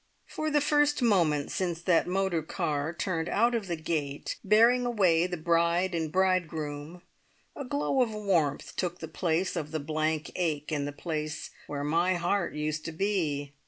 [0.25, 5.27] For the first moment since that motor car turned out of the gate, bearing away
[5.27, 7.03] the bride and bridegroom,
[7.55, 11.83] a glow of warmth took the place of the blank ache in the place where
[11.83, 13.53] my heart used to be.